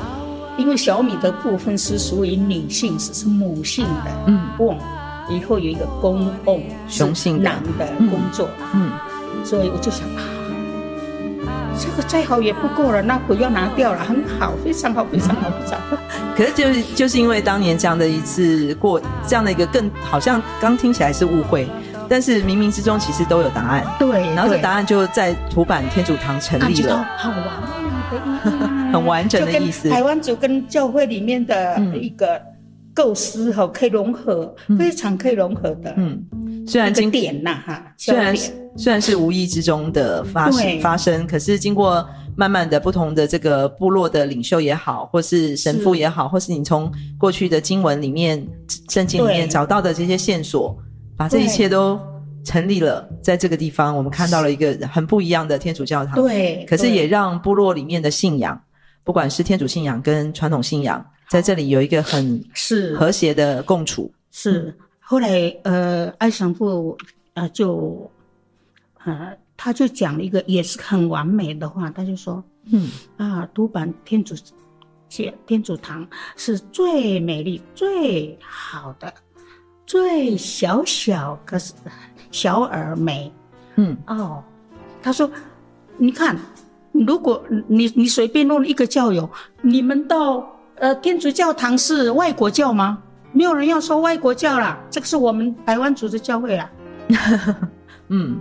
[0.58, 4.76] 因为小米的部分是属于女性，是是母性的，嗯，瓮，
[5.30, 8.90] 以后有一个公瓮，雄性男的工作，嗯，
[9.46, 10.24] 所以我就想啊，
[11.80, 15.98] 这个再好也不过了，那不要拿掉了，很好，非常好，非常好，非常好。
[16.36, 21.68] 可是就是就是因为当年这样的一次过这样的一个更好像刚听起来是误会，
[22.10, 27.70] 但是冥冥之中其实都有答案，对，然后这答案就在土坂天主堂成立了，好玩。
[28.92, 32.42] 很完整的意思，台湾族跟教会里面的一个
[32.92, 35.94] 构思哈，可以融合，嗯、非常可以融合的。
[35.96, 36.20] 嗯，
[36.70, 38.36] 虽然经典呐哈，虽然
[38.78, 48.48] 虽然是无意之中的发生发生，可是经过慢慢的不同的这个部落的领袖也好，或是神父也好，是或是你从过去的经文里面、
[48.90, 50.78] 圣经里面找到的这些线索，
[51.18, 52.00] 把这一切都
[52.46, 56.16] 成立了，在这个地方，我们看到了一个很不一样的天主教堂。
[56.16, 58.62] 对，可是也让部落里面的信仰。
[59.04, 64.12] 不管是天主信仰跟传统信仰，在这里有一个很是和谐的共处。
[64.32, 64.78] 是，是
[65.10, 66.96] 后来呃，艾神父
[67.34, 68.08] 呃就
[69.04, 74.36] 呃他就讲了一个也是很完美的话，他就说，嗯啊，独板天主
[75.10, 79.12] 教天主堂是最美丽、最好的、
[79.88, 81.74] 最小小可是
[82.30, 83.34] 小而美。
[83.78, 84.44] 嗯哦，
[85.02, 85.28] 他说，
[85.98, 86.38] 你看。
[86.92, 89.30] 如果你你随便弄一个教友，
[89.62, 90.46] 你们到
[90.76, 93.02] 呃天主教堂是外国教吗？
[93.32, 96.70] 没有人要说外国教了，这个是我们台湾组织教会啦。
[98.10, 98.40] 嗯，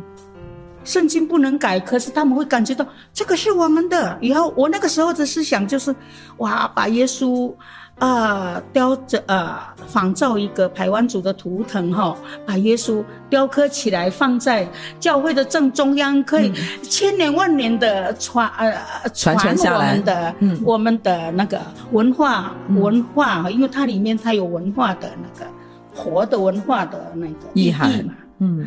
[0.89, 4.17] 圣经不能改，可是他们会感觉到这个是我们的。
[4.21, 5.95] 以后我那个时候的思想就是，
[6.39, 7.53] 哇，把耶稣。
[7.99, 12.17] 啊，雕着啊，仿造一个排湾族的图腾哈，
[12.47, 14.69] 把耶稣雕刻起来，放在
[15.01, 18.73] 教会的正中央，可以千年万年的传呃
[19.13, 21.61] 传承下来的，嗯，我们的那个
[21.91, 25.51] 文化文化，因为它里面它有文化的那个
[25.93, 28.65] 活的文化的那个意义嘛，嗯，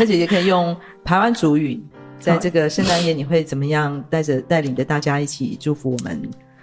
[0.00, 0.74] 柯姐姐可以用
[1.04, 1.78] 台湾主语，
[2.18, 6.18] 在这个圣诞夜，你会怎么样带着带领着大家一起祝福我们？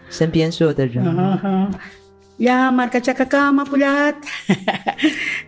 [0.10, 1.06] 身边所有的人。
[2.38, 4.12] 呀，马卡恰卡卡马布拉，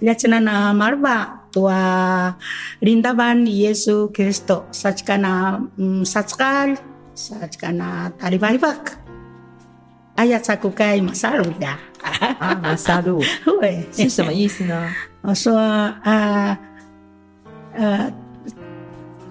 [0.02, 1.74] 呀，只那那马尔巴，多
[2.78, 6.68] 林达班耶稣基督，萨吉卡那嗯萨兹卡，
[7.16, 8.94] 萨吉卡那塔利巴里巴克，
[10.14, 11.80] 哎呀，查库盖马萨鲁呀，
[12.38, 13.24] 啊，马萨鲁，
[13.60, 14.94] 对，是什么意思呢？
[15.22, 16.56] 我说啊，
[17.80, 18.14] 呃，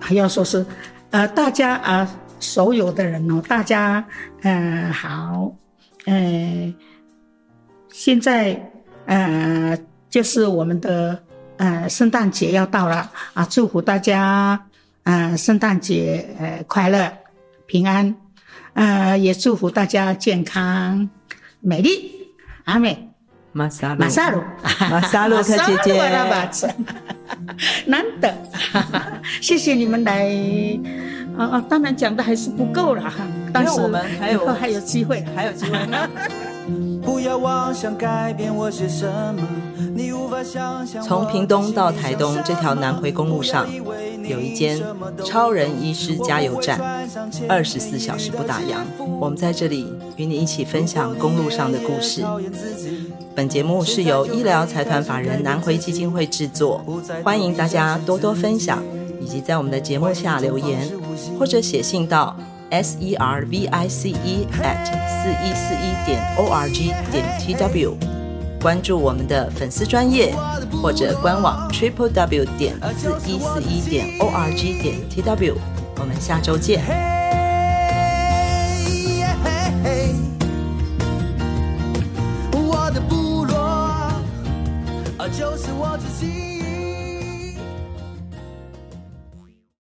[0.01, 0.64] 还要说是
[1.11, 2.09] 呃，大家啊。
[2.40, 4.05] 所有的人哦，大家，
[4.42, 5.53] 呃，好，
[6.07, 6.72] 呃，
[7.90, 8.70] 现在，
[9.07, 9.76] 呃，
[10.09, 11.20] 就是我们的，
[11.57, 14.62] 呃，圣诞节要到了啊，祝福大家，啊、
[15.03, 17.12] 呃，圣诞节呃快乐
[17.66, 18.14] 平安，
[18.74, 21.11] 呃，也祝福大家健康
[21.59, 22.12] 美丽。
[22.66, 23.07] 阿美，
[23.53, 24.42] 马萨鲁，马萨鲁，
[24.90, 25.92] 马萨鲁克姐姐，
[27.86, 28.32] 难得，
[29.40, 30.28] 谢谢你们来。
[31.36, 33.11] 啊啊，当然讲的还是不够了哈，
[33.53, 35.78] 但是我们还有还有机会，还有机会。
[37.01, 39.42] 不要妄想改变我些什么，
[39.94, 41.03] 你无法想象。
[41.03, 43.66] 从屏东到台东这条南回公路上，
[44.22, 44.78] 有一间
[45.24, 46.78] 超人医师加油站，
[47.49, 48.78] 二十四小时不打烊。
[48.99, 52.22] 我们在这里与你一起分享公路上的故事。
[53.39, 56.84] 本节目是由医疗财团法人南回基金会制作，
[57.22, 58.82] 欢迎大家多多分享，
[59.20, 60.80] 以及在我们的节目下留言，
[61.39, 62.36] 或者写信到
[62.70, 67.97] s e r v i c e at 四一四一点 o r g 点 t w，
[68.61, 70.34] 关注我们的粉丝专业
[70.82, 75.55] 或者官网 triple w 点四一四一点 o r g 点 t w，
[76.01, 77.38] 我们下周见。
[85.91, 86.47] 我自己。